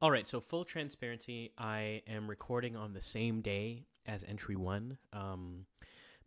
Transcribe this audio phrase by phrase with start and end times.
[0.00, 4.96] All right, so full transparency, I am recording on the same day as entry one
[5.12, 5.66] um,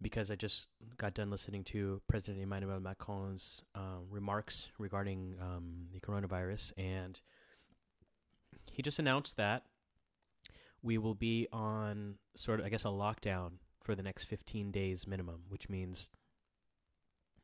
[0.01, 0.67] because I just
[0.97, 7.21] got done listening to President Emmanuel Macron's um, remarks regarding um, the coronavirus, and
[8.69, 9.63] he just announced that
[10.83, 13.51] we will be on sort of, I guess, a lockdown
[13.85, 16.09] for the next 15 days minimum, which means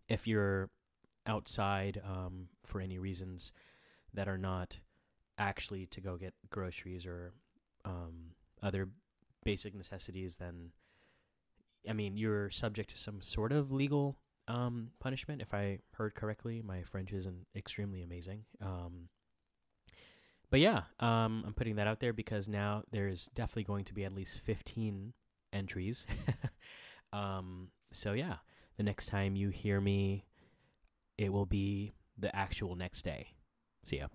[0.10, 0.72] if you're
[1.26, 3.54] outside um, for any reasons
[4.14, 4.80] that are not
[5.38, 7.34] actually to go get groceries or
[7.86, 8.90] um, other
[9.44, 10.72] basic necessities, then
[11.88, 15.42] I mean you're subject to some sort of legal um, punishment.
[15.42, 18.46] If I heard correctly, my French isn't extremely amazing.
[18.62, 19.10] Um,
[20.50, 24.06] but yeah, um, I'm putting that out there because now there's definitely going to be
[24.06, 25.14] at least 15
[25.52, 26.06] entries.
[27.14, 28.36] um, so yeah,
[28.78, 30.26] the next time you hear me,
[31.18, 33.28] it will be the actual next day.
[33.84, 34.08] See ya.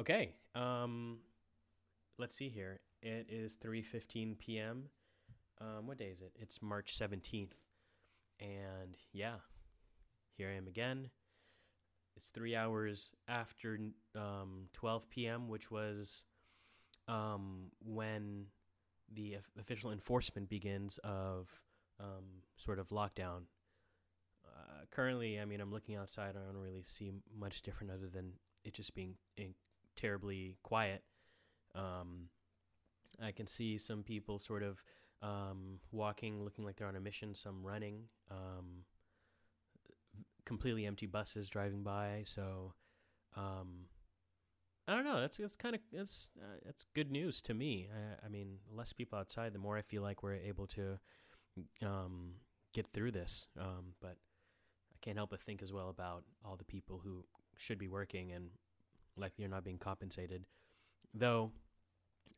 [0.00, 0.34] Okay.
[0.54, 1.18] Um,
[2.18, 2.80] let's see here.
[3.02, 4.84] It is 3:15 p.m.
[5.60, 6.32] Um, what day is it?
[6.36, 7.50] It's March 17th.
[8.40, 9.36] And yeah,
[10.36, 11.10] here I am again.
[12.16, 13.78] It's three hours after
[14.14, 16.24] um, 12 p.m., which was
[17.08, 18.46] um, when
[19.12, 21.48] the official enforcement begins of
[21.98, 23.42] um, sort of lockdown.
[24.44, 26.34] Uh, currently, I mean, I'm looking outside.
[26.36, 28.32] I don't really see much different other than
[28.64, 29.54] it just being in-
[29.98, 31.02] terribly quiet.
[31.74, 32.28] Um,
[33.22, 34.82] I can see some people sort of
[35.22, 37.34] um, walking, looking like they're on a mission.
[37.34, 38.04] Some running.
[38.30, 38.84] Um,
[40.44, 42.22] completely empty buses driving by.
[42.24, 42.72] So,
[43.36, 43.86] um,
[44.86, 45.20] I don't know.
[45.20, 47.88] That's that's kind of that's uh, that's good news to me.
[47.92, 50.98] I, I, mean, less people outside, the more I feel like we're able to
[51.84, 52.30] um,
[52.72, 53.48] get through this.
[53.60, 54.16] Um, but
[54.92, 57.24] I can't help but think as well about all the people who
[57.58, 58.50] should be working and
[59.20, 60.44] likely are not being compensated.
[61.14, 61.50] Though,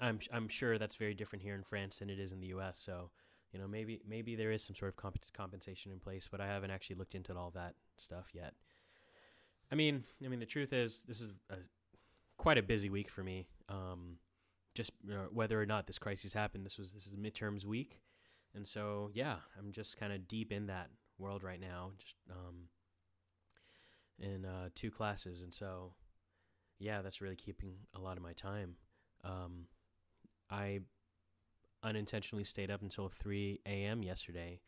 [0.01, 2.79] I'm I'm sure that's very different here in France than it is in the U.S.
[2.79, 3.11] So
[3.53, 6.47] you know maybe maybe there is some sort of comp- compensation in place but i
[6.47, 8.55] haven't actually looked into all that stuff yet
[9.71, 11.57] i mean i mean the truth is this is a,
[12.37, 14.17] quite a busy week for me um,
[14.75, 18.01] just you know, whether or not this crisis happened this was this is midterms week
[18.55, 22.69] and so yeah i'm just kind of deep in that world right now just um,
[24.19, 25.93] in uh, two classes and so
[26.81, 28.75] yeah that's really keeping a lot of my time
[29.25, 29.67] um,
[30.51, 30.81] i
[31.83, 34.03] unintentionally stayed up until 3 a.m.
[34.03, 34.61] yesterday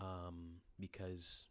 [0.00, 1.44] um, because,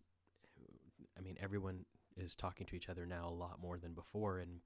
[1.17, 1.85] I mean, everyone
[2.17, 4.39] is talking to each other now a lot more than before.
[4.39, 4.59] And,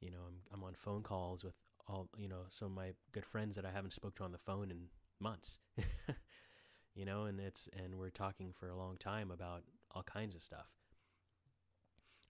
[0.00, 1.54] you know, I'm, I'm on phone calls with
[1.86, 4.38] all, you know, some of my good friends that I haven't spoke to on the
[4.38, 4.88] phone in
[5.20, 5.58] months,
[6.94, 9.62] you know, and it's, and we're talking for a long time about
[9.92, 10.66] all kinds of stuff.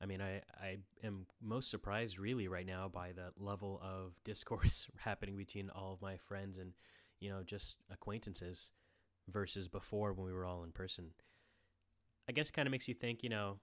[0.00, 4.86] I mean, I, I am most surprised really right now by the level of discourse
[4.96, 6.72] happening between all of my friends and
[7.20, 8.72] you know, just acquaintances
[9.28, 11.06] versus before when we were all in person.
[12.28, 13.58] I guess it kind of makes you think, you know,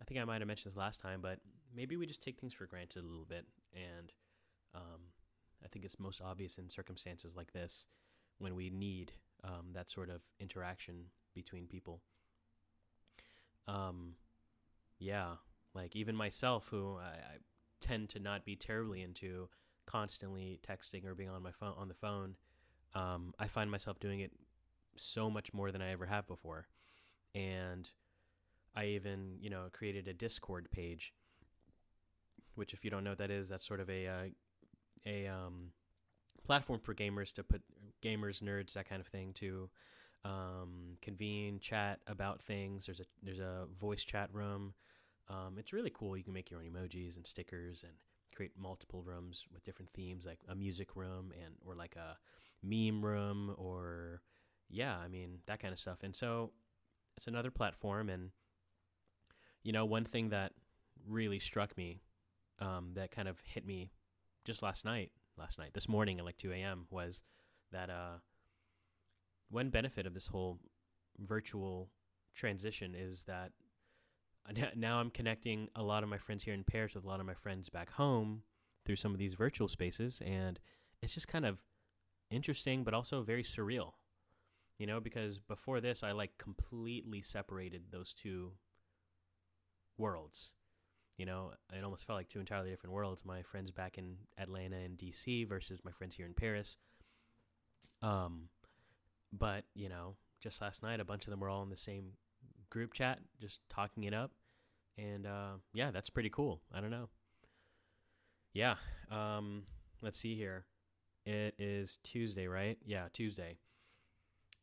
[0.00, 1.38] I think I might have mentioned this last time, but
[1.74, 3.46] maybe we just take things for granted a little bit.
[3.72, 4.12] And
[4.74, 5.00] um,
[5.64, 7.86] I think it's most obvious in circumstances like this
[8.38, 12.00] when we need um, that sort of interaction between people.
[13.66, 14.14] Um,
[14.98, 15.36] yeah,
[15.74, 17.36] like even myself, who I, I
[17.80, 19.48] tend to not be terribly into
[19.86, 22.36] constantly texting or being on my phone on the phone
[22.94, 24.32] um, I find myself doing it
[24.96, 26.66] so much more than I ever have before.
[27.34, 27.88] And
[28.76, 31.12] I even, you know, created a Discord page,
[32.54, 34.24] which, if you don't know what that is, that's sort of a uh,
[35.06, 35.72] a um,
[36.46, 37.62] platform for gamers to put
[38.02, 39.68] gamers, nerds, that kind of thing to
[40.24, 42.86] um, convene, chat about things.
[42.86, 44.74] There's a there's a voice chat room.
[45.28, 46.16] Um, it's really cool.
[46.16, 47.92] You can make your own emojis and stickers and
[48.34, 52.16] create multiple rooms with different themes, like a music room and or like a
[52.62, 54.20] meme room or
[54.70, 55.98] yeah, I mean that kind of stuff.
[56.02, 56.50] And so
[57.16, 58.30] it's another platform, and
[59.62, 60.52] you know one thing that
[61.06, 62.00] really struck me,
[62.60, 63.90] um, that kind of hit me
[64.44, 66.86] just last night, last night, this morning at like 2 a.m.
[66.90, 67.22] was
[67.72, 68.18] that uh,
[69.50, 70.58] one benefit of this whole
[71.18, 71.90] virtual
[72.34, 73.52] transition is that
[74.76, 77.26] now I'm connecting a lot of my friends here in Paris with a lot of
[77.26, 78.42] my friends back home
[78.84, 80.60] through some of these virtual spaces, and
[81.02, 81.58] it's just kind of
[82.30, 83.92] interesting, but also very surreal.
[84.78, 88.52] You know, because before this, I like completely separated those two
[89.96, 90.52] worlds.
[91.16, 93.24] You know, it almost felt like two entirely different worlds.
[93.24, 96.76] My friends back in Atlanta and DC versus my friends here in Paris.
[98.02, 98.48] Um,
[99.32, 102.14] but you know, just last night, a bunch of them were all in the same
[102.74, 104.32] group chat, just talking it up,
[104.98, 106.60] and uh, yeah, that's pretty cool.
[106.74, 107.08] I don't know.
[108.52, 108.74] Yeah.
[109.12, 109.62] Um,
[110.02, 110.66] let's see here.
[111.24, 112.76] It is Tuesday, right?
[112.84, 113.58] Yeah, Tuesday.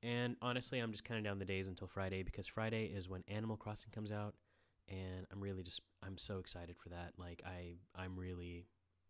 [0.03, 3.55] And honestly, I'm just counting down the days until Friday because Friday is when Animal
[3.55, 4.35] Crossing comes out,
[4.89, 7.13] and I'm really just I'm so excited for that.
[7.17, 8.65] Like I I'm really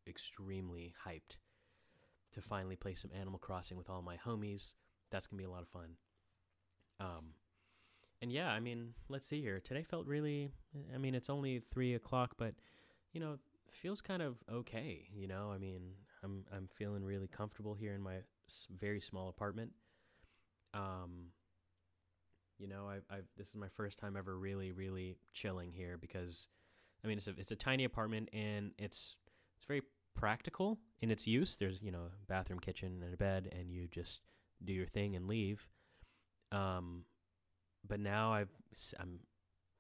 [0.07, 1.38] extremely hyped
[2.33, 4.75] to finally play some Animal Crossing with all my homies.
[5.12, 5.95] That's gonna be a lot of fun.
[7.00, 7.33] Um,
[8.22, 9.60] and yeah, I mean, let's see here.
[9.60, 10.52] Today felt really.
[10.94, 12.54] I mean, it's only three o'clock, but
[13.14, 13.38] you know,
[13.72, 15.08] feels kind of okay.
[15.14, 15.82] You know, I mean,
[16.24, 18.18] I'm I'm feeling really comfortable here in my
[18.80, 19.72] very small apartment.
[20.74, 21.32] Um,
[22.60, 26.48] you know, I I've this is my first time ever really really chilling here because,
[27.04, 29.16] I mean, it's a it's a tiny apartment and it's
[29.58, 29.82] it's very
[30.16, 31.56] practical in its use.
[31.56, 34.22] There's you know bathroom, kitchen, and a bed, and you just
[34.64, 35.68] do your thing and leave.
[36.52, 37.06] Um,
[37.92, 38.50] but now I've
[38.98, 39.20] I'm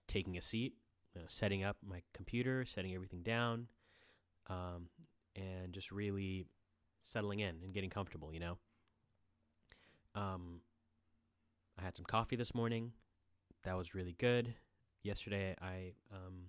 [0.09, 0.73] taking a seat,
[1.15, 3.67] you know, setting up my computer, setting everything down,
[4.47, 4.89] um,
[5.33, 6.45] and just really
[7.01, 8.33] settling in and getting comfortable.
[8.33, 8.57] You know.
[10.13, 10.59] Um,
[11.79, 12.91] I had some coffee this morning.
[13.63, 14.55] That was really good.
[15.03, 16.47] Yesterday, I um,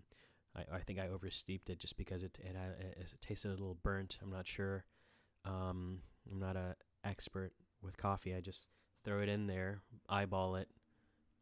[0.56, 3.79] I, I think I oversteeped it just because it it, it, it tasted a little
[3.85, 4.19] burnt.
[4.20, 4.85] I'm not sure.
[5.44, 6.75] Um, I'm not a
[7.05, 7.53] expert
[7.85, 8.35] with coffee.
[8.35, 8.67] I just
[9.05, 10.69] throw it in there, eyeball it,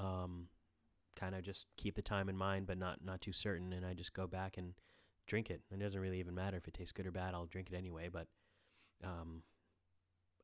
[0.00, 0.48] um,
[1.14, 3.72] kind of just keep the time in mind, but not not too certain.
[3.72, 4.74] And I just go back and
[5.26, 5.60] drink it.
[5.70, 7.34] It doesn't really even matter if it tastes good or bad.
[7.34, 8.08] I'll drink it anyway.
[8.12, 8.26] But
[9.04, 9.42] um,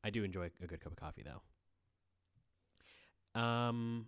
[0.05, 3.41] I do enjoy a good cup of coffee, though.
[3.41, 4.07] Um,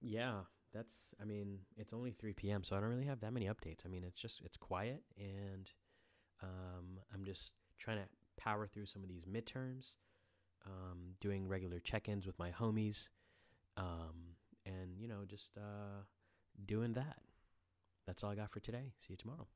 [0.00, 0.40] yeah,
[0.72, 0.96] that's.
[1.20, 3.84] I mean, it's only three p.m., so I don't really have that many updates.
[3.84, 5.70] I mean, it's just it's quiet, and
[6.42, 8.04] um, I'm just trying to
[8.36, 9.96] power through some of these midterms.
[10.66, 13.08] Um, doing regular check-ins with my homies.
[13.76, 14.34] Um,
[14.66, 16.02] and you know just uh,
[16.66, 17.18] doing that.
[18.06, 18.92] That's all I got for today.
[19.00, 19.46] See you tomorrow.